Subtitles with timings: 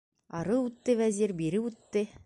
[0.39, 2.07] Ары үтте Вәзир, бире үтте.